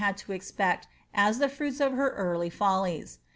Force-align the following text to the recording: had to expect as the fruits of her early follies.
had 0.01 0.17
to 0.17 0.31
expect 0.31 0.87
as 1.13 1.37
the 1.37 1.47
fruits 1.47 1.79
of 1.79 1.91
her 1.93 2.09
early 2.15 2.49
follies. 2.49 3.19